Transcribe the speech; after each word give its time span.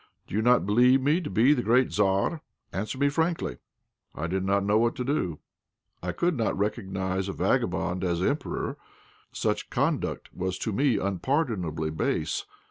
"Do 0.25 0.33
you 0.33 0.41
not 0.41 0.65
believe 0.65 0.99
me 0.99 1.21
to 1.21 1.29
be 1.29 1.53
the 1.53 1.61
great 1.61 1.91
Tzar? 1.91 2.41
Answer 2.73 2.97
me 2.97 3.07
frankly." 3.07 3.57
I 4.15 4.25
did 4.25 4.43
not 4.43 4.63
know 4.65 4.79
what 4.79 4.95
to 4.95 5.03
do. 5.03 5.37
I 6.01 6.11
could 6.11 6.35
not 6.35 6.57
recognize 6.57 7.29
a 7.29 7.33
vagabond 7.33 8.03
as 8.03 8.19
Emperor; 8.19 8.77
such 9.31 9.69
conduct 9.69 10.33
was 10.33 10.57
to 10.57 10.73
me 10.73 10.97
unpardonably 10.97 11.91
base. 11.91 12.45